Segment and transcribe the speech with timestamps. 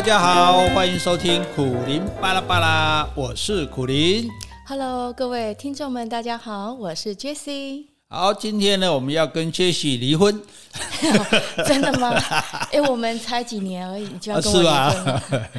[0.00, 4.30] 大家好，欢迎收听苦林巴拉巴拉，我是苦林。
[4.66, 7.89] Hello，各位听众们，大家好，我是 Jessie。
[8.12, 10.42] 好，今天呢，我们要跟 Jessie 离婚。
[11.64, 12.10] 真的吗？
[12.10, 14.80] 哎、欸，我们才几年而已，你就要跟我离婚了？
[14.80, 15.22] 啊、是吧？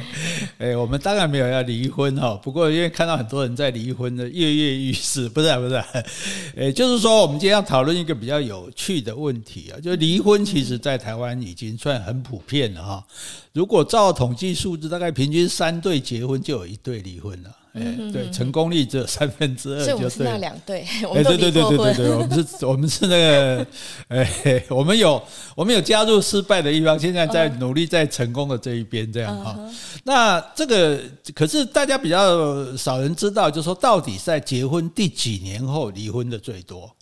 [0.58, 5.86] 哎、欸，我们当然没有要离婚哈，不过因为看到很多人在离婚的跃跃欲试，不是、啊、不是、啊？
[6.54, 13.02] 哎、欸，就是说，我们今天要讨论一个比较有趣的问题啊，就是离婚，其实在台湾已经算很普遍了哈。
[13.54, 17.50] 如果照统计数字，大概平均三对结婚就有一对离婚了。
[17.72, 21.78] 哎，对，成功率只有三分之二，就是那两对， 我们都离过婚。
[21.78, 23.66] 对对对对对对，我们是，我们是那个，
[24.08, 25.22] 哎，我们有，
[25.56, 29.58] 我们有加入失败的一方，现在在努力在成功的这一边，这样哈。
[30.04, 31.00] 那这个
[31.34, 36.94] 可是大家比较少人知道，就是说到底在结婚第几年后离婚的最多？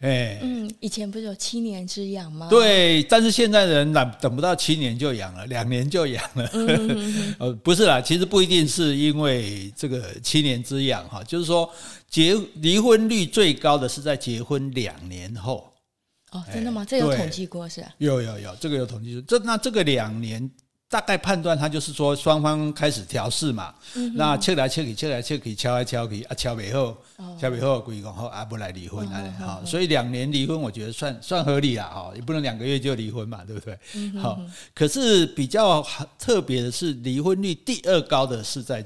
[0.00, 2.48] 哎，嗯，以前不是有七年之痒吗？
[2.48, 6.50] 对，但是现在人等等不到七年就痒了，两年就痒了。
[6.54, 11.70] 嗯、 呃，不是啦，其实不一定是因为这个七年之痒哈，就是说
[12.08, 15.70] 结离婚率最高的是在结婚两年后。
[16.32, 16.84] 哦，真的吗？
[16.84, 17.84] 这有统计过是？
[17.98, 19.22] 有有有，这个有统计过。
[19.28, 20.50] 这那这个两年。
[20.90, 26.96] 大概判断他就是说双方开始调试嘛，嗯、那切来切去，切来切去，敲来敲去啊，敲尾后，
[27.40, 33.78] 敲尾后，归讲后啊，不来离婚啊，好，所以两年离婚，我觉得算算合理啦，哈，也不能两个月就离婚嘛，对不对？
[34.20, 34.40] 好、
[34.74, 35.80] 可是比较
[36.18, 38.84] 特别的是，离婚率第二高的是在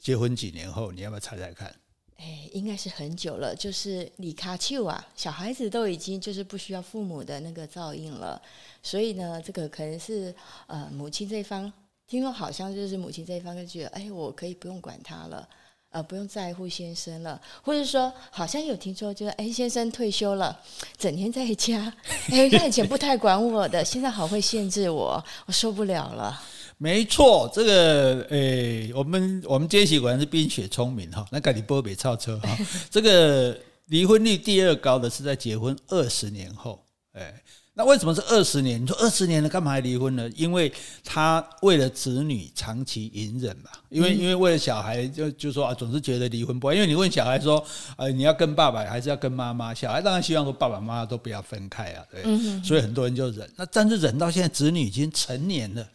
[0.00, 1.70] 结婚几年后，你要不要猜猜看？
[2.18, 8.40] 哎，应该是很久了，就是李卡丘啊，小孩子都已经就是不需要父母的那个照应了。
[8.82, 10.34] 所以呢，这个可能是
[10.66, 11.70] 呃母亲这一方
[12.06, 15.46] 听说好像就是母亲这一方就觉得，哎，我可以不用管他了，
[15.90, 20.58] 呃，不用在乎先生了，或者说好像有听说，就是哎，先生退休了，
[20.96, 21.92] 整天在家，
[22.32, 26.42] 哎，他以前不太管我的，现在好会限制我，我受不了了。
[26.78, 32.56] 没错，这个诶，我们我们 Jessie 果然是冰雪聪明哈，那赶紧波北超车哈，
[32.90, 37.42] 这个离婚率第二高的是在结婚二十年后，哎。
[37.78, 38.82] 那为什么是二十年？
[38.82, 40.26] 你说二十年了，干嘛还离婚呢？
[40.34, 40.72] 因为
[41.04, 46.72] 他为了子女长期隐忍嘛，因为因为为了小孩就就说啊，总是觉得离婚不好。
[46.72, 47.62] 因为你问小孩说，
[47.98, 49.74] 呃，你要跟爸爸还是要跟妈妈？
[49.74, 52.22] 小孩当然希望说爸爸妈妈都不要分开啊，对。
[52.64, 53.46] 所以很多人就忍。
[53.56, 55.86] 那但是忍到现在，子女已经成年了，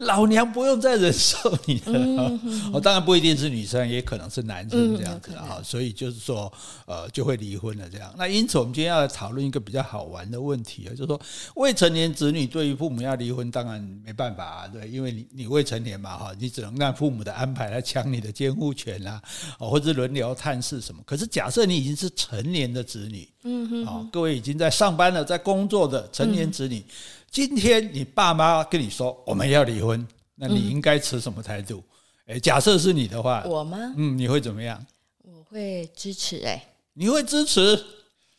[0.00, 2.38] 老娘不用再忍受你了。
[2.74, 5.58] 哦，当然不一定是女生，也可能是男生这样子啊。
[5.64, 6.52] 所以就是说，
[6.84, 8.14] 呃，就会离婚了这样。
[8.18, 11.18] 那因此，我们今天要来讨论一个比较好玩的问题啊，就是说。
[11.54, 19.20] 未成年子女对于父母要离婚，当然没办法啊，对，因为你你未成年嘛，哈，你只能按父母的安排来抢你的监护权啦
[19.58, 21.02] 啊，或者轮流探视什么。
[21.04, 26.84] 可是假设你已经是成年的子女，嗯哼，啊，各位已经在上班了，在工作的成年子女，
[27.30, 31.82] 今天你爸妈跟你说我们要离婚，那你应该持什么态度？
[32.26, 33.94] 诶，假设是你的话，我吗？
[33.96, 34.86] 嗯，你会怎么样？
[35.22, 36.62] 我会支持，诶，
[36.94, 37.82] 你会支持？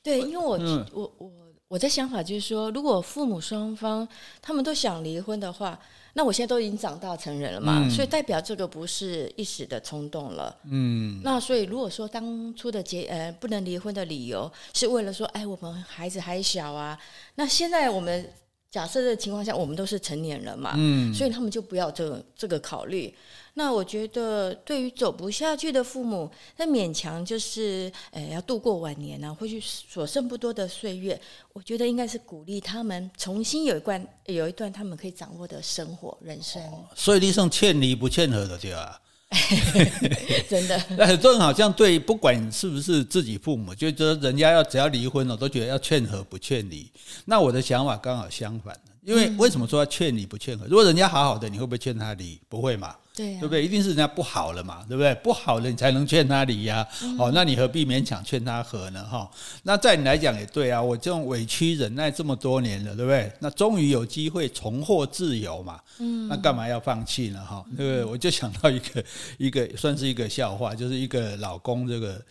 [0.01, 0.57] 对，因为我
[0.93, 1.40] 我我。
[1.71, 4.05] 我的想法就是说，如果父母双方
[4.41, 5.79] 他们都想离婚的话，
[6.11, 10.53] 那我现在都已经长大成人了嘛，嗯、所以代表这个不是一时的冲动了。
[10.65, 16.99] 嗯，那所以如果说当初的结呃不能离婚的理由是为了说，哎，我们孩子还小啊，
[17.35, 18.29] 那现在我们
[18.71, 23.13] 假设的情况下，我们都是成年人嘛，嗯，所以他们就不要这个这个考虑。
[23.55, 31.19] 那我觉得，对于走不下去的父母，那勉强就是，呃，要度过晚年啊，或许所剩不多的岁月，
[31.51, 36.63] 我觉得应该是鼓励他们重新有一段有一段他们可以掌握的生活人生。
[36.71, 39.01] 哦、所以你说劝离不欠和的对吧？
[40.49, 46.91] 真的，那很多人好像对不管是不是自己父母，就觉得人家要只要离婚了，都觉得要劝和不劝离。
[47.23, 50.65] 那我的想法刚好相反，因为为什么说要劝离不劝和？
[50.65, 52.39] 如果人家好好的，你会不会劝他离？
[52.49, 52.93] 不会嘛？
[53.13, 53.63] 对，对不对？
[53.63, 55.13] 一定是人家不好了嘛，对不对？
[55.15, 56.87] 不好了，你才能劝他离呀。
[57.19, 59.03] 哦，那你何必勉强劝他和呢？
[59.03, 59.29] 哈，
[59.63, 60.81] 那在你来讲也对啊。
[60.81, 63.31] 我这种委屈忍耐这么多年了，对不对？
[63.39, 65.79] 那终于有机会重获自由嘛。
[65.99, 67.45] 嗯，那干嘛要放弃呢？
[67.45, 69.03] 哈，对不对我就想到一个
[69.37, 72.21] 一个算是一个笑话，就是一个老公这个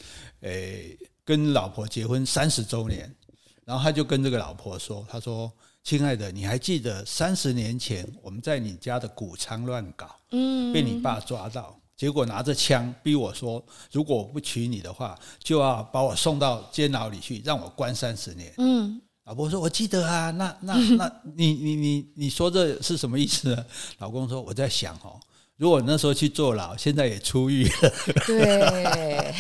[0.41, 3.15] 诶跟老婆结婚三十周年，
[3.67, 5.53] 然后他就跟这个老婆说，他说。
[5.83, 18.53] 亲爱的，你还记得三十年前我们在你家的谷仓乱搞，嗯，被你爸抓到，结果拿着枪逼我说，如果我不娶你的话，就要把我送到监牢里去，让我关三十年。
[18.59, 23.65] 嗯，老婆说：“我记得啊，那那那你你你你说这是什么意思呢？”
[23.99, 25.19] 老公说：“我在想哦，
[25.61, 27.93] 如果那时候去坐牢，现在也出狱了。
[28.27, 29.35] 对，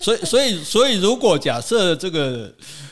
[0.00, 2.50] 所以所以所以，如果假设这个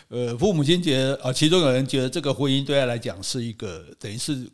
[0.08, 4.46] 呃父母亲觉得啊，其中有人觉得这个婚姻对他来讲是一个等于是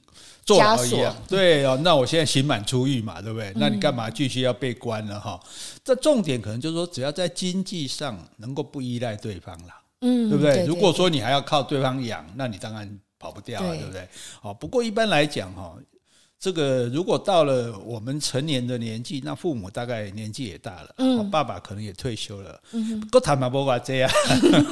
[0.44, 3.52] 坐牢一样，对哦，那我现在刑满出狱嘛，对不对？
[3.56, 5.40] 那你干嘛继续要被关了哈？
[5.82, 10.64] 这重点可能就是说，只要在经济上能够不依赖对方啦，嗯，对不对？
[10.66, 12.88] 如果说你还要靠对方养，那你当然
[13.18, 14.08] 跑不掉了，对不对？
[14.40, 15.74] 好，不过一般来讲哈。
[16.46, 24.08] 这个如果到了我们成年的年纪，那父母大概年纪也大了，嗯，爸爸可能也退休了，嗯，够坦白不话这样，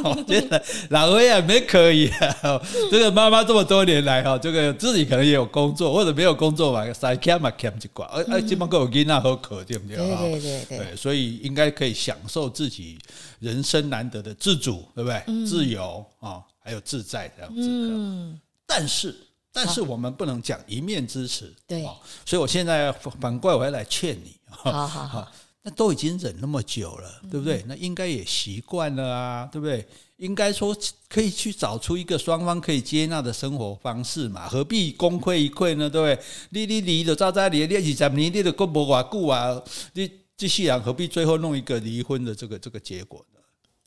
[0.04, 2.62] 我觉得老二也没可以啊。
[2.92, 9.96] 这个妈妈这么多年来哈，这个自己可能也有工作或者没有工作嘛，塞欠嘛欠一挂，而而基本上有囡仔好可，对不对？
[9.96, 12.96] 对对对对，所以应该可以享受自己
[13.40, 15.44] 人生难得的自主，对不对？
[15.44, 17.62] 自由啊，还有自在这样子。
[17.68, 19.12] 嗯，但是。
[19.54, 21.84] 但是我们不能讲一面之词，对，
[22.26, 22.90] 所以我现在
[23.20, 27.64] 反过来我要来劝你，好好好，那都已经忍那么久了，对不对？
[27.68, 29.86] 那应该也习惯了啊，对不对？
[30.16, 30.76] 应该说
[31.08, 35.88] 可以去找出一个双方可以接纳的生活方式嘛，何必功亏一篑呢？
[35.88, 36.26] 对不对？
[36.50, 39.62] 你你离了，照在离，你二十年你都过不寡固啊，
[39.92, 43.40] 你这些人何必最后弄一个离婚的这个这个结果呢？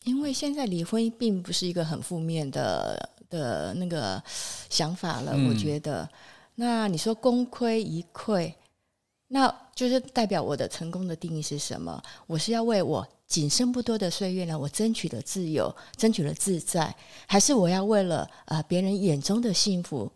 [0.05, 3.09] 因为现在离婚并不是一个很负面的。
[3.29, 4.21] 的那个
[4.69, 6.03] 想法了，我觉得。
[6.03, 6.09] 嗯、
[6.55, 8.51] 那你说功亏一篑，
[9.27, 12.01] 那就是代表我的成功的定义是什么？
[12.25, 16.95] 我是要为我仅剩不多的岁月呢，我争取了自由，争取了自在，
[17.27, 20.11] 还是我要为了啊、呃、别人眼中的幸福、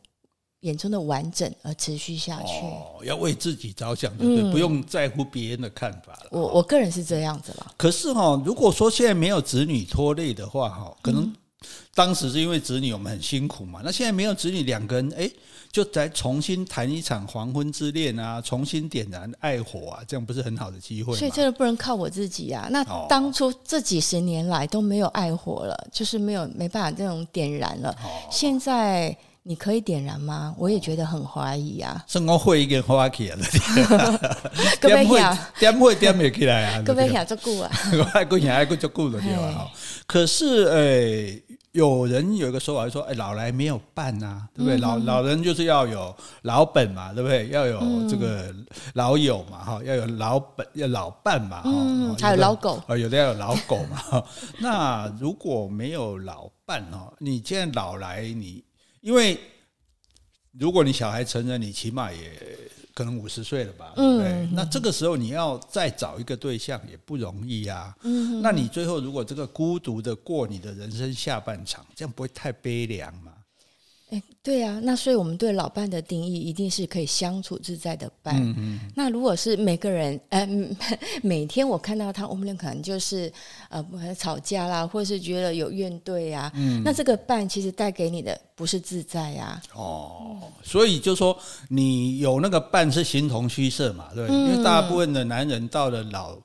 [0.62, 2.54] 眼中的完整而持续下去？
[2.66, 4.50] 哦，要为自己着想，对不对？
[4.50, 6.30] 嗯、不用在乎别人的看法了。
[6.32, 7.72] 我我个人是这样子了。
[7.78, 11.36] 可是哈、哦，如果说现在没有子女拖累的话，哈，可能、嗯。
[11.94, 15.30] 当时是因为子女我们很辛苦嘛，那现在没有子女，两个人哎，
[15.72, 21.16] 就再重新谈一场黄昏之恋啊，重新点燃爱火啊，这样不是很好的机会？
[21.16, 22.68] 所以真的不能靠我自己啊。
[22.72, 27.96] 那当初这几十年来都没有爱火了，就是没有没办法这种点燃了。
[28.32, 30.56] 现在你可以点燃吗？
[30.58, 32.04] 我也觉得很怀疑啊。
[32.08, 33.46] 生活会一个花起来了，
[34.82, 35.20] 点会
[35.60, 36.82] 点会点没起来啊？
[36.86, 37.70] 各位想做顾啊？
[38.14, 39.70] 爱顾想爱顾就顾的对吧？
[40.08, 44.78] 可是，诶，有人有一个说法说，哎，老来没有伴呐、啊，对不对？
[44.78, 47.48] 老老人就是要有老本嘛，对不对？
[47.48, 47.80] 要有
[48.10, 48.54] 这个
[48.94, 54.24] 老友嘛，哈，要有老本，要老伴嘛，哈，还有老狗，啊有的要有老狗嘛。
[54.60, 58.64] 那如果没有老伴哦，你现在老来，你
[59.00, 59.40] 因为
[60.52, 62.18] 如果你小孩成人，你起码也。
[62.94, 64.28] 可能五十岁了吧，对不对？
[64.28, 67.96] 嗯、那这个时候你要再找一个对象也不容易啊。
[68.04, 73.31] 嗯、那你最后如果这个孤独的过你的人生下半场，这样不会太悲凉吗？
[74.12, 78.36] 哎，对呀、啊，那所以我们对老伴的定义一定是可以相处自在的伴。
[78.36, 78.80] 嗯嗯。
[78.94, 80.46] 那如果是每个人，呃，
[81.24, 83.32] 每天我看到他，我们可能就是
[83.70, 86.52] 呃吵架啦，或者是觉得有怨怼啊。
[86.56, 86.84] 嗯。
[86.84, 89.80] 那这个伴其实带给你的不是自在呀、啊。
[89.80, 91.38] 哦，所以就说
[91.70, 96.38] 你有那个伴是形同虚设嘛，对，嗯、因为大部分的男人到了老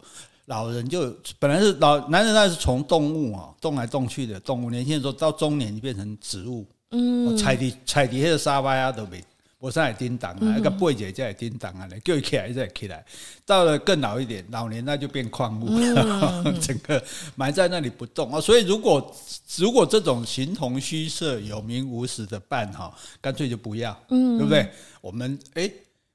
[0.44, 6.64] 老人就本来是老男人，那是从动物啊动来动去的动物，年轻的时候到中年就变成植物。
[6.91, 9.23] 嗯，踩地踩地，那个沙发啊都没，
[9.59, 13.05] 我上来叮当啊，那个背姐在叮当啊，叫起来再起来。
[13.44, 17.03] 到了更老一点，老年那就变矿物，嗯、 整个
[17.35, 18.41] 埋在那里不动啊。
[18.41, 19.15] 所以如果
[19.56, 24.71] 如果这种形同虚设、有名无实的伴哈，干脆就不要，嗯，对不对？
[25.00, 25.73] 我们哎、欸，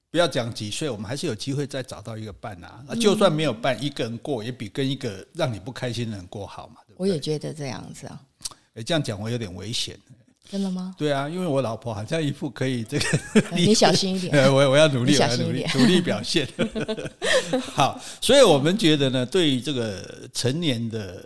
[0.10, 2.84] 不要讲几岁，我们还是有机会再找到一个伴啊。
[3.00, 6.76] 就算没有伴，一个人过也比跟一个让你不开心的人过好嘛。
[6.88, 7.10] 对不对？
[7.10, 8.22] 我也觉得这样子啊。
[8.50, 9.98] 哎、欸，这样讲我有点危险。
[10.52, 10.94] 真的吗？
[10.98, 14.54] 对啊，因为我老婆好像一副可以这个， 你小心一点。
[14.54, 16.46] 我我要努力，我要努力，努力表现。
[17.74, 21.26] 好，所以我们觉得呢，对于这个成年的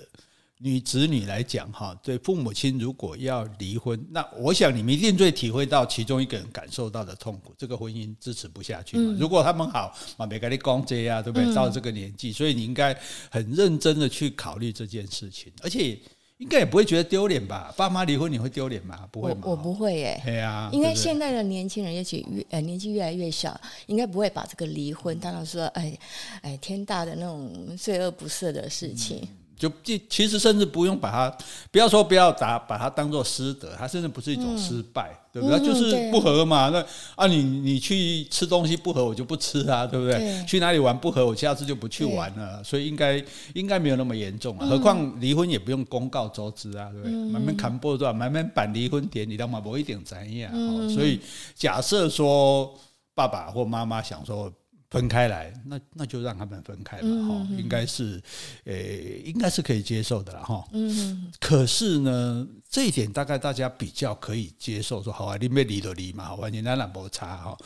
[0.60, 9.12] 女子女来讲，哈，对父母亲如果要离婚，那我想你们一定最体会到其中一个人感受到的痛苦，这个婚姻支持不下去嘛。
[9.12, 11.51] 嗯、如果他们好，嘛没跟你讲这呀，对不对？
[11.51, 12.96] 到这个年纪，所以你应该
[13.32, 16.00] 很认真的去考虑这件事情，而且。
[16.38, 17.74] 应该也不会觉得丢脸吧？
[17.77, 19.08] 爸妈离婚你会丢脸吗？
[19.12, 19.42] 不会吗？
[19.44, 20.22] 我，我不会耶。
[20.25, 25.98] 对啊，因为现在的年轻人，也许越呃年纪越来越小，应该不会把这个离婚当成说哎
[26.42, 29.20] 哎天大的那种罪恶不赦的事情。
[29.22, 29.27] 嗯
[29.58, 29.72] 就
[30.10, 31.38] 其实甚至不用把它，
[31.72, 35.58] 不要说不要打，把它当做失德，它甚至不是一种失败，嗯、对不对？
[35.60, 36.70] 嗯、就是不合嘛。
[36.70, 36.86] 那
[37.16, 40.20] 啊你，你你去吃东西不合，我就不吃啊，对不对？
[40.20, 42.64] 对去哪里玩不合，我下次就不去玩了。
[42.64, 44.68] 所以应该应该没有那么严重啊。
[44.68, 47.16] 何况离婚也不用公告周知啊，对不对？
[47.32, 50.52] 慢慢看报纸，慢慢办离婚典礼，他嘛不一定怎样。
[50.54, 51.20] 嗯、所以
[51.56, 52.74] 假设说
[53.14, 54.52] 爸爸或妈妈想说。
[54.96, 58.22] 分开来，那那就让他们分开了，哈、嗯，应该是，
[58.64, 60.66] 呃、欸，应该是可以接受的了，哈。
[60.72, 61.30] 嗯。
[61.38, 67.58] 可是呢，这一点大概大家比较可以接受，说好啊，你没离就离嘛，好吧，你那那没差哈。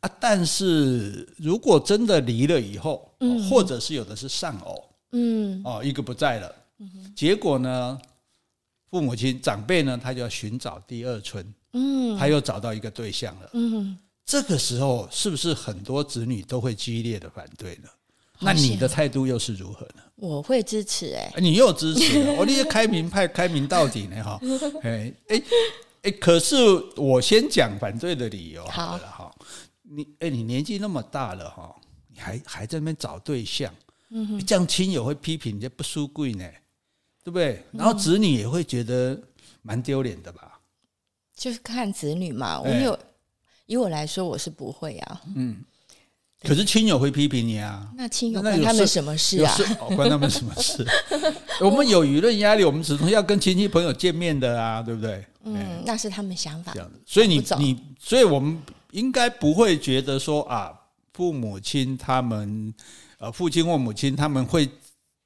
[0.00, 8.00] 啊，但是如果真的离了以后，嗯，或者是有的是丧偶，嗯，哦，一个不在了，嗯，结果呢，
[8.90, 13.98] 父母亲长辈呢，他就要寻找第二春，嗯，他又找到一个对象了，嗯。
[14.28, 17.88] 这个时候是不是很多子女都会激烈的反对呢？
[18.40, 20.02] 那你的态度又是如何呢？
[20.16, 24.38] 我会支持哎、欸，你又支持，我 那些开明派开明到底呢哈？
[24.84, 25.42] 哎哎
[26.02, 26.54] 哎，可是
[26.96, 29.34] 我先讲反对的理由好了哈。
[29.82, 31.74] 你哎，你年纪那么大了哈，
[32.12, 33.74] 你还还在那边找对象，
[34.10, 36.44] 嗯，这样亲友会批评你这不书贵呢，
[37.24, 37.64] 对不对？
[37.72, 39.18] 然后子女也会觉得
[39.62, 40.60] 蛮丢脸的吧？
[41.34, 42.98] 就是看子女嘛，我有。
[43.68, 45.20] 以我来说，我是不会啊。
[45.36, 45.58] 嗯，
[46.42, 47.86] 可是亲友会批评你啊。
[47.94, 49.54] 那亲友关他们什么事啊？
[49.78, 50.84] 哦，关他们什么事？
[51.60, 55.22] 我们有舆论压力，我们始终要跟亲戚朋友见面的啊，对不对？
[55.44, 56.72] 嗯，那是他们想法。
[56.72, 58.60] 这样子，所以你你，所以我们
[58.92, 60.72] 应该不会觉得说啊，
[61.12, 62.72] 父母亲他们
[63.18, 64.66] 呃，父亲或母亲他们会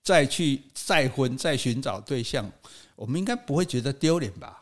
[0.03, 2.51] 再去再婚再寻找对象，
[2.97, 4.62] 我们应该不会觉得丢脸吧？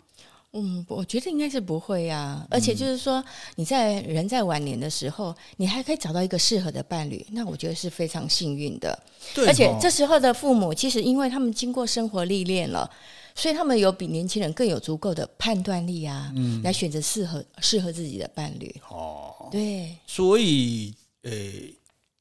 [0.52, 2.46] 嗯，我觉得应该是不会呀、啊。
[2.50, 3.22] 而且就是说，
[3.54, 8.98] 你在人在晚年的时候，你还可以找到一个适合的伴侣，那我觉得是非常幸运的。
[9.34, 12.90] 对哦、而且这时候的父母，其实因为他们经过生活历练了，
[13.34, 18.74] 所以他们有比年轻人更有足够的判断力啊，嗯，来选择适合适合自己的伴侣。
[18.88, 21.30] 哦，对，所以，呃。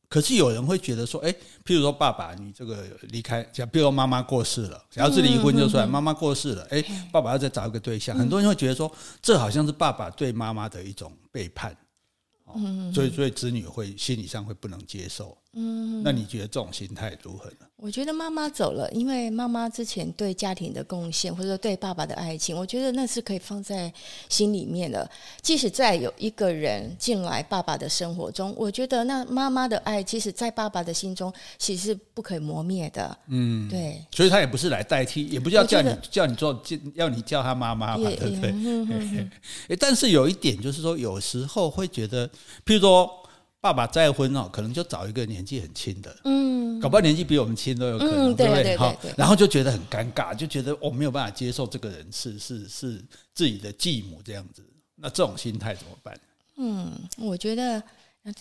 [0.09, 1.31] 可是有人会觉得说，哎，
[1.63, 11.77] 譬如说爸爸，你这个离开，像比如说妈妈过世了，只要是离婚就算，妈妈过世了，哎，爸爸要再找一个对象，很多人会觉得说，这好像是爸爸对妈妈的一种背叛，
[12.91, 15.37] 所以所以子女会心理上会不能接受。
[15.53, 17.65] 嗯，那你觉得这种心态如何呢？
[17.75, 23.91] 我觉得妈妈走了，因为妈妈之前对家庭的贡献，或者说对爸爸的爱情，我觉得那是可以放在
[24.27, 25.09] 心里面的。
[25.41, 33.17] 即使再有一个人进来爸爸的生活中，我觉得那妈妈的爱，即使在爸爸的心中，其实是不可以磨灭的。
[33.27, 34.05] 嗯，对。
[34.11, 36.61] 所以他也不是来代替，也不叫叫你叫你做，
[36.93, 39.29] 要你叫他妈妈嘛，对不对？
[39.69, 42.27] 哎，但是有一点就是说，有时候会觉得，
[42.65, 43.09] 譬如说。
[43.61, 48.77] 爸爸再婚哦，可能就找一个年纪很轻的，嗯，搞不好年纪比我们轻都有可能，对不对？
[48.77, 54.63] 好，然后就觉得很尴尬，就觉得我没有办法接受这个人是是是自己的继母这样子，
[54.95, 56.17] 那这种心态怎么办？
[56.55, 57.83] 嗯，我觉得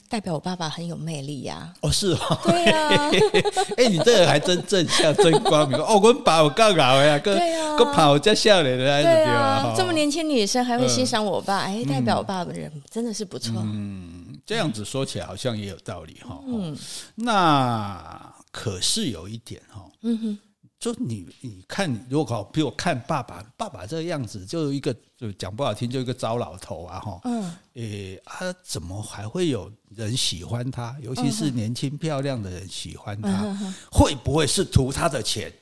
[0.09, 1.75] 代表我爸爸很有魅力呀。
[1.81, 3.11] 哦，是哦，对呀。
[3.77, 5.99] 哎，你这个还真正向，真光明哦。
[6.03, 7.37] 我爸我告搞呀，跟
[7.77, 13.55] 跟跑家笑脸的，对啊，这么年轻女生还会欣赏我爸，哎，代表我爸的人真的是不错。
[13.65, 14.28] 嗯。
[14.49, 16.43] 这样子说起来好像也有道理哈。
[16.47, 16.75] 嗯，
[17.17, 19.85] 那可是有一点哈。
[20.01, 20.39] 嗯哼，
[20.81, 27.21] 就你你看，如果比我看爸爸，爸爸这个样子，就一个就讲不好听，就一个糟老头啊哈。
[27.25, 27.55] 嗯。
[27.75, 30.97] 诶，他怎么还会有人喜欢他？
[31.03, 33.55] 尤其是年轻漂亮的人喜欢他，
[33.93, 35.53] 会不会是图他的钱？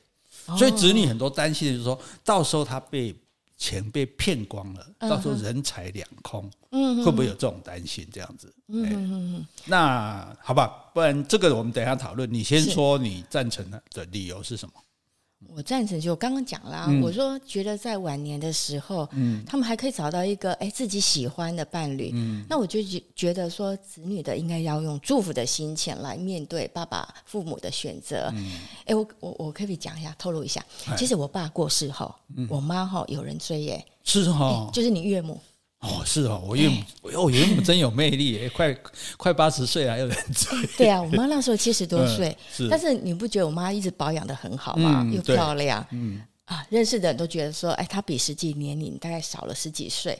[0.57, 3.12] 所以子女很多担心的就是说，到时候他被。
[3.56, 8.06] 钱被骗光了，到时候人财两空，嗯，会不会有这种担心？
[8.12, 12.32] 这样子，嗯嗯，那好吧，不然这个我们等一下讨论。
[12.32, 14.75] 你先说你赞成的的理由是什么？
[15.55, 28.31] 我赞成，就我刚刚讲啦，我说觉得在晚年的时候，嗯，他们还可以找到一个哎自己喜欢的伴侣，嗯，那我就觉觉得说，子女的应该要用祝福的心情来面对爸爸父母的选择。
[28.35, 30.64] 嗯，哎，我我我可以讲一下，透露一下，
[30.97, 32.14] 其实我爸过世后，
[32.49, 35.40] 我妈哈有人追耶，是哈，就是你岳母。
[35.87, 38.76] 哦，是哦，我岳母，我岳母真有魅力，快
[39.16, 40.66] 快八十岁还有人追。
[40.76, 42.37] 对啊，我妈 那时候七十多岁，
[42.69, 45.09] 但是你不觉得我妈一直保养的很好吗？
[45.14, 50.19] 又漂亮，嗯啊，认识的人都觉得说，哎，她比实际年龄大概少了十几岁。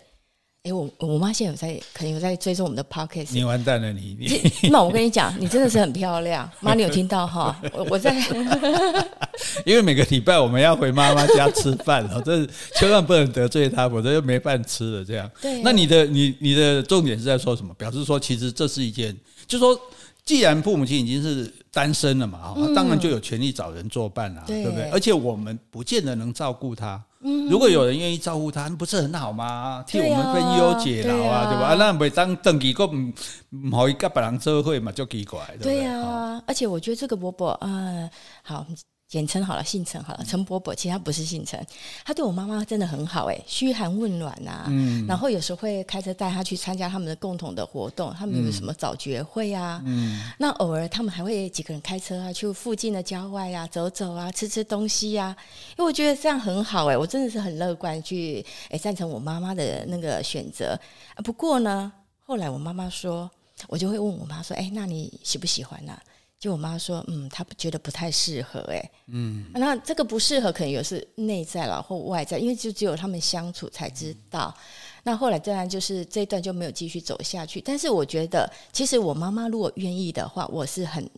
[0.63, 3.29] 哎，我我妈现在有在，可能有在追踪我们的 podcast。
[3.33, 4.69] 你完蛋了，你你。
[4.71, 7.61] 那我跟你讲，你真的是很漂亮，妈，你有听到哈？
[7.73, 8.15] 我我在。
[9.65, 15.05] 因为每个礼拜我们要回妈妈家吃饭，哦，这千万不能得罪她，否则就没饭吃了。
[15.05, 15.31] 这样。
[15.41, 15.63] 对。
[15.63, 17.73] 那你的你你的重点是在说什么？
[17.75, 19.79] 表示说，其实这是一件，就是说，
[20.25, 24.91] 既然父母亲已经是单身了嘛，哈，当然就有权利找人作伴啊，对不对？
[24.91, 27.03] 而且我们不见得能照顾他。
[27.51, 29.83] 如果有人愿意照顾他，那不是很好吗？
[29.85, 31.75] 替我们分忧解劳啊，对吧？
[31.77, 33.13] 那每当等几个唔
[33.51, 35.41] 唔好一个别人做会嘛，就奇怪。
[35.61, 38.09] 对呀，而且我觉得这个伯伯，嗯，
[38.43, 38.65] 好，
[39.09, 41.65] 简称好了，姓陈好了，陈伯伯，其实他不是姓陈，
[42.05, 55.37] 他对我妈妈真的很好，哎，嘘寒问暖啊，嗯，然后有时候会开车带他去参加他们的共同的活动，他们有什么早觉会啊，嗯，那偶尔他们还会几个人开车啊，去附近的郊外啊走走啊，吃吃东西啊，
[55.71, 60.77] 因为我觉得这样很好，哎，我真的是很乐观去哎赞成我妈妈的那个选择，
[61.25, 61.93] 不过呢，
[62.25, 63.31] 后来我妈妈说，
[63.69, 65.97] 我就会问我妈说，哎，那你喜不喜欢呢？
[66.38, 74.55] 就我妈说，嗯，她觉得不太适合，哎，嗯，那这个不适合可能有是内在了或外在，因为就只有他们相处才知道。
[74.57, 74.62] 嗯、
[75.05, 77.61] 那后来当然就是这一段就没有继续走下去。
[77.61, 81.09] 但是我觉得，其实我妈妈如果愿意的话，我是很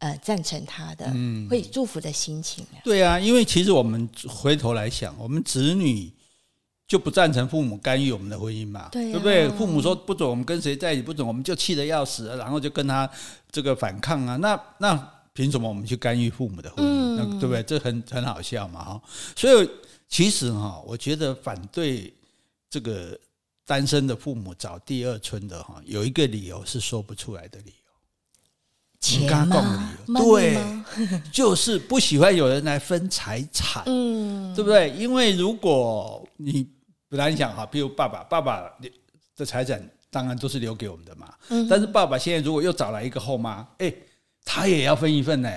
[0.00, 2.64] 呃赞成她的，嗯，会祝福的心情。
[2.84, 6.12] 对啊，因为其实我们回头来想，我们子女。
[6.88, 9.48] 就不赞成父母干预我们的婚姻嘛，对，啊、对不对？
[9.50, 13.08] 父母说不准我们跟谁在一起，不准我们就气得要死，然后就跟他
[13.52, 14.36] 这个反抗啊。
[14.36, 16.88] 那那凭什么我们去干预父母的婚姻？
[16.88, 17.62] 嗯、那对不对？
[17.62, 19.02] 这很很好笑嘛，哈。
[19.36, 19.70] 所以
[20.08, 22.10] 其实哈，我觉得反对
[22.70, 23.18] 这个
[23.66, 27.74] 单身的父母找第二春的哈，有一个理由是说不出来的理由。
[29.00, 29.94] 钱吗？
[30.06, 30.58] 对，
[31.30, 34.90] 就是不喜欢有人来分财产，嗯，对不对？
[34.90, 36.66] 因为如果你
[37.08, 38.70] 本来想哈，比如爸爸，爸爸
[39.36, 41.32] 的财产当然都是留给我们的嘛。
[41.48, 43.92] 嗯、但是爸爸现在如果又找来一个后妈，哎，
[44.44, 45.50] 他也要分一份呢，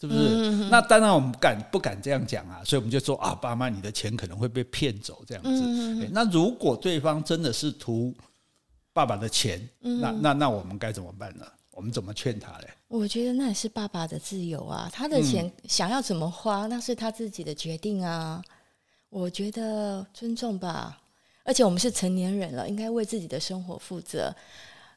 [0.00, 0.68] 是不是？
[0.70, 6.08] 那当然我们敢不敢这样讲啊，所以我们就说啊，爸妈，你的钱可能会被骗走这样子。
[6.12, 8.14] 那如果对方真的是图
[8.92, 11.46] 爸爸的钱，嗯、那那那我们该怎么办呢？
[11.70, 12.68] 我们怎么劝他嘞？
[12.88, 18.42] 我觉得那也是爸爸的自由啊，他的钱想要怎么花，嗯、那是他自己的决定啊。
[19.10, 20.98] 我觉得尊重吧，
[21.44, 24.34] 而且我们是成年人了，应该为自己的生活负责。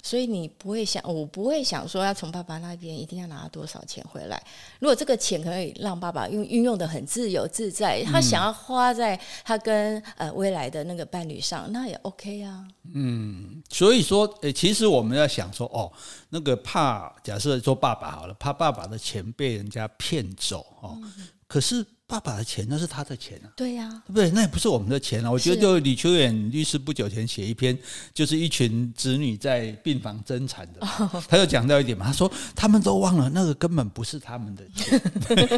[0.03, 4.43] 所以你不会想，我不会想说要从爸爸那边一定要拿多少钱回来。
[4.79, 12.67] 如果这个钱可以让爸爸用运用的很自由自在，他想要花在他跟呃未来的那个伴侣上，那也 OK 啊。
[12.95, 15.91] 嗯，所以说，诶，其实我们要想说，哦，
[16.29, 21.85] 那个怕，假设做爸爸好了，怕爸爸的钱被人家骗走哦，嗯、可是。
[22.11, 24.29] 爸爸的钱那是他的钱啊，对呀、啊，对不对？
[24.31, 25.31] 那也不是我们的钱啊。
[25.31, 27.77] 我觉得就李秋远律师不久前写一篇，
[28.13, 35.01] 就是一群子女在病房争产的，哦、他就讲到一点嘛，他说他们都忘了那个根本不是他们的钱，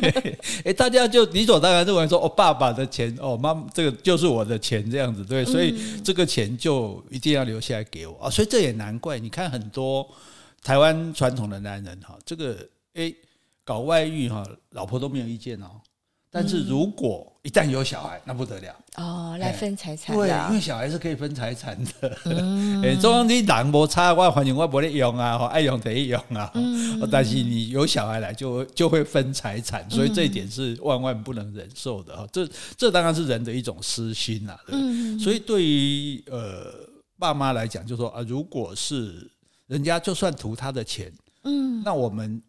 [0.64, 8.30] 哎，大家就理所当然认为说哦，爸爸的钱哦，妈这个就是我的钱这样子，对，所以这个钱就一定要留下来给我啊。
[8.30, 10.08] 所以这也难怪，你看很多
[10.62, 12.56] 台湾传统的男人哈，这个
[12.94, 13.12] 哎
[13.64, 15.82] 搞外遇哈，老婆都没有意见哦。
[16.34, 20.16] 但是如果一旦有小孩，那不得了哦，来分财产。
[20.16, 22.18] 对，因为小孩是可以分财产的。
[22.26, 26.50] 嗯， 中央的人无差，我反正我不得用啊，爱用得用啊。
[26.56, 32.26] 嗯，但是你有小孩来，就就会分财产，所以这一点是万万不能忍受的啊。
[32.32, 34.58] 这这当然是人的一种私心呐。
[34.70, 36.74] 嗯，所以对于呃
[37.20, 39.30] 爸妈来讲，就说啊，如果是
[39.68, 42.42] 人家就算图他的钱，嗯，那我们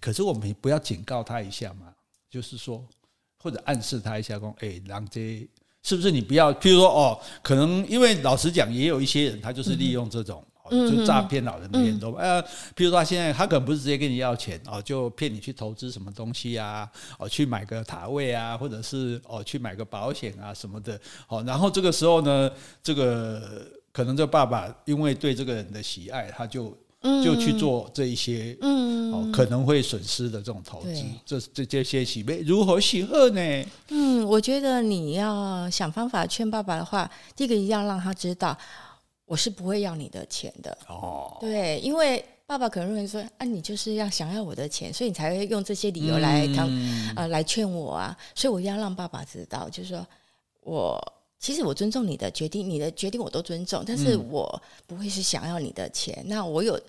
[0.00, 1.86] 可是我们不要警告他一下嘛，
[2.28, 2.84] 就是说。
[3.42, 5.46] 或者暗示他一下，说：“哎，郎这
[5.82, 6.54] 是不是你不要？
[6.54, 12.12] 譬如说，哦，可能因为老实讲，也有一些人，他就是利用这种，嗯、就诈骗老人的很多。
[12.12, 12.40] 呃，
[12.76, 21.00] 譬如说，他现在他可能不是直接跟你要钱哦，就骗你去投资什么东西啊，哦，去买个塔位啊，或者是哦，去买个保险啊什么的。
[21.26, 22.50] 哦，然后这个时候呢，
[22.80, 26.72] 这个可能这爸爸因为对这个人的喜爱，他就。”
[27.24, 33.64] 就去做这一些，嗯，哦，可能会损失的这种投资，这这这些喜悲如何喜贺呢？
[33.88, 38.56] 嗯，我觉得你要想方法劝爸爸的话，第一个一定要让他知道，
[39.24, 40.76] 我是不会要你的钱的。
[40.88, 48.16] 哦，对，因为爸爸可能认为说，啊，你就是要想要我的钱，所以你才会用这些理由来谈，嗯、呃，来劝我啊。
[48.34, 50.06] 所以我一定要让爸爸知道，就是说
[50.60, 51.00] 我。
[51.42, 56.14] 其实我尊重你的决定，你的决定我都尊重，但是我不会是想要你的钱。
[56.20, 56.80] 嗯、那我有，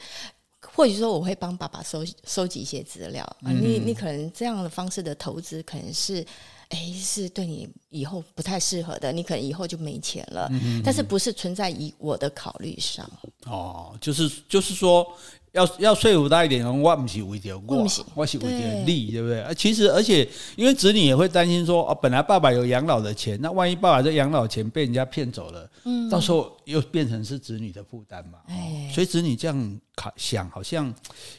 [0.62, 3.48] 或许说我会帮爸爸收收集一些资料啊。
[3.48, 6.24] 嗯、你你可能这样的方式的投资，可能是，
[6.70, 9.12] 哎，是对你以后不太适合的。
[9.12, 10.48] 你可能以后就没钱了。
[10.86, 13.10] 但是不是存在于我的考虑上？
[13.48, 15.18] 哦，就是就是说。
[15.54, 19.40] 要要说服他一点，我不是为着我，我是为着利，对不对？
[19.42, 28.40] 啊，其实而且，因为子女也会担心说，哦，本来爸爸有养老的钱，那万一爸爸这养老钱被人家骗走了，嗯，到时候又变成是子女的负担嘛。
[28.48, 30.92] 哎，所以子女这样考想，好像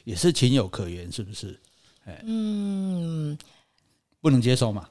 [0.05, 1.59] 也是情有可原，是不是？
[2.05, 3.37] 哎，嗯，
[4.21, 4.89] 不能接受嘛。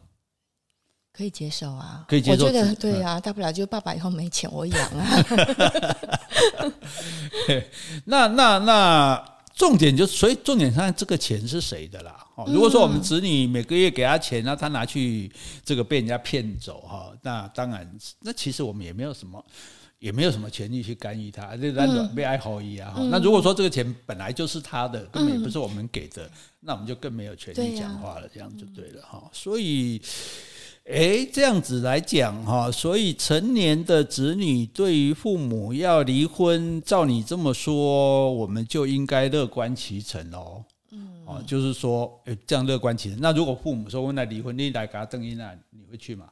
[1.16, 2.46] 可以接受啊，可以接受。
[2.46, 5.26] 我觉得对啊，大不了就爸爸以后没钱我养啊。
[8.06, 12.26] 那那那重点就所以重点上这个钱是谁的啦？
[12.36, 15.32] 哦，如果说我们子女每个月给他钱，那他拿去
[15.64, 17.90] 这个被人家骗走哈，那当然，
[18.22, 19.46] 那其实我们也没有什么。
[20.00, 22.94] 也没有什么权利去干预他，这单子被爱好意啊。
[23.10, 29.30] 那如果说这个钱本来就是他的，根本也不是我们给的，那我们就更没有权利讲话了，这样就对了哈。
[29.32, 30.02] 所以，
[30.86, 40.62] 诶，这样子来讲哈，所以成年的子女对于父母要离婚，照你这么说，我们就应该乐观其成哦。
[40.92, 43.18] 嗯，哦，就是说，诶，这样乐观其成。
[43.22, 46.28] 那如果父母说我来离婚，你来给他登记那，你会去吗？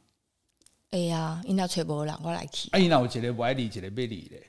[0.89, 2.69] 哎呀，因那揣无人，我来去。
[2.71, 4.43] 啊，因那有一个不爱离，一个要离嘞。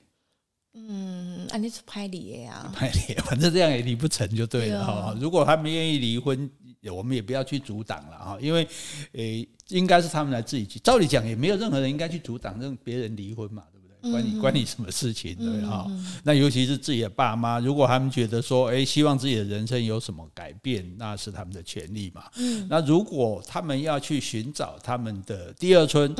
[0.74, 2.72] 嗯，啊，你是拍离的呀？
[2.74, 5.16] 拍离，反正这样也离不成就对了哈。
[5.20, 6.50] 如果他们愿意离婚，
[6.90, 8.38] 我们也不要去阻挡了哈。
[8.40, 8.66] 因为，
[9.12, 10.78] 诶，应该是他们来自己去。
[10.80, 13.62] 照理讲，也没有任何人应该去阻挡让别人离婚嘛。
[13.72, 15.86] 对不对关你关你什么事情对哈？
[16.24, 22.24] 那尤其是自己的爸妈，如果他们觉得说，诶，希望自己的人生有什么改变，那是他们的权利嘛。
[22.68, 26.12] 那如果他们要去寻找他们的第二春，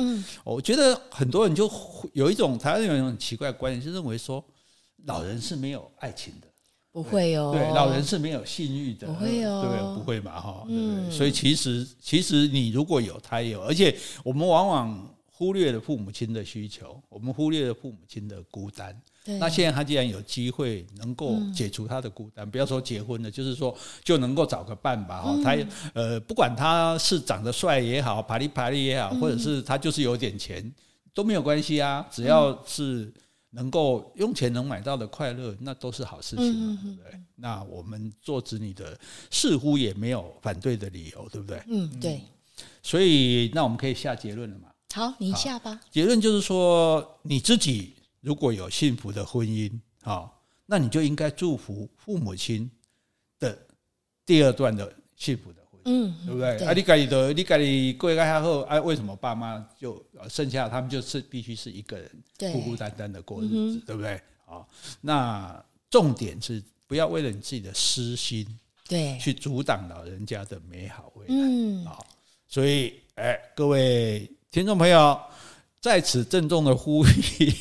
[0.45, 1.69] 我觉得很多人就
[2.13, 4.41] 有一种台湾有一种很奇怪的观念，就认为说，
[5.03, 6.47] 老人是没有爱情的，
[6.93, 7.51] 不会哦。
[7.53, 9.67] 对，老人是没有性欲的，不会哦。
[9.67, 10.63] 对，不会嘛哈。
[10.69, 11.11] 嗯。
[11.11, 15.09] 所以其实其实你如果有，他也有，而且我们往往。
[15.35, 18.95] 忽略了父母亲的需求，我们忽略了父母亲的孤单。
[19.25, 25.21] 对那现在他既然有机会能够解除他的孤单，嗯、不要说结婚了，就是说就能够找个伴吧。
[25.21, 25.57] 哈、嗯，他
[25.95, 30.71] 呃，不管他是长得帅也好，爬里爬里也好，或者是他就是有点钱
[31.15, 32.05] 都没有关系啊。
[32.11, 33.11] 只要是
[33.55, 37.21] 能够用钱能买到的快乐，那都是好事情，嗯、对不对？
[37.35, 41.61] 那我们做子女的似乎也没有反对的理由，对不对？
[41.67, 42.21] 嗯，对。
[42.81, 44.69] 所以那我们可以下结论了嘛？
[44.93, 45.79] 好，你下吧。
[45.91, 52.69] 结论就是说，你自己如果有幸福的婚姻，好，那你就应该祝福父母亲
[53.39, 53.57] 的
[54.25, 56.57] 第二段的幸福的嗯，对不对？
[56.57, 62.09] 对啊，你家里的，你家里过得还好，啊，为什么爸妈就剩下他们就是必须是一个人
[62.51, 64.21] 孤孤单单的过日子，对，对不对？
[64.45, 64.65] 啊，
[65.01, 68.45] 那重点是不要为了你自己的私心，
[68.87, 72.05] 对，去阻挡老人家的美好未来，嗯，好，
[72.47, 74.29] 所以，哎，各位。
[74.53, 75.19] 听众朋友，
[75.83, 77.53] 在此郑重的呼吁：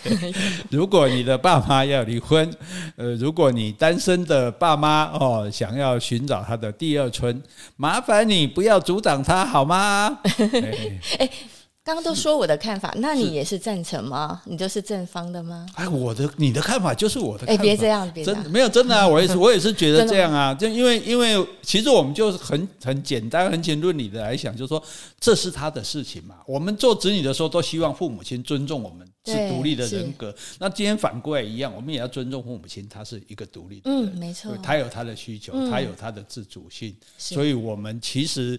[0.72, 2.50] 如果你的爸妈要离婚，
[2.96, 7.42] 呃，如果你单身的爸妈哦想要寻找他的第二春，
[7.76, 10.18] 麻烦你不要阻挡他，好吗？
[10.24, 11.30] 欸
[11.88, 14.42] 刚刚都说我的看法，那你也是赞成吗？
[14.44, 15.64] 你就是正方的吗？
[15.72, 17.62] 哎，我的你的看法就是我的看法。
[17.62, 19.08] 哎，别这样，别真没有真的啊！
[19.08, 20.52] 我也是，我也是觉得这样啊。
[20.52, 24.84] 就因为因为其实我们就是很很简单、很简论理的来想，就是说
[25.18, 26.34] 这是他的事情嘛。
[26.46, 30.34] 我们做子女的时候都希望父母亲尊重我们是独立的人格。
[30.58, 34.12] 那今天反过来一样，我们也要尊重父母亲，他是一个独立的人。
[34.14, 38.58] 嗯，没错，他有他的需求，他有他的自主性，所以我们其实。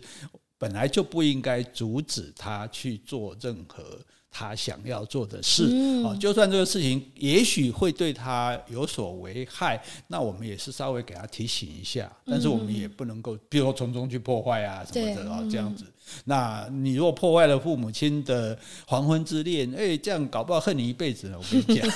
[0.59, 3.83] 本来就不应该阻止他去做任何
[4.29, 5.63] 他想要做的事，
[6.05, 15.83] 啊，就算这个事情也许会对他有所危害，那我们也是稍微给他提醒一下，但是我们也不能够，比如说从中去破坏啊什么的啊，这样子。
[16.25, 21.37] 那你如果破坏了父母亲的黄昏之恋，哎，这样搞不好恨你一辈子了。
[21.37, 21.87] 我跟你讲，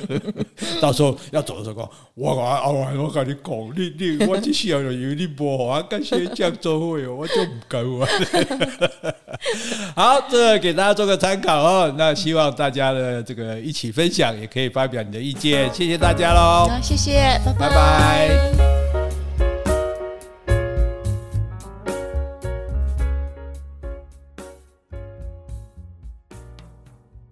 [0.80, 8.08] 到时候要走的时候讲，我我我我跟你讲，你你我只需要有你不好，感谢这样做会，我就不敢玩。
[9.94, 11.94] 好，这个给大家做个参考哦。
[11.96, 15.72] 那希望大家的这个一起分享，也可以发表你的意见。
[15.72, 16.68] 谢谢大家喽。
[16.68, 17.68] 好，谢谢，拜拜。
[17.68, 18.87] 拜拜。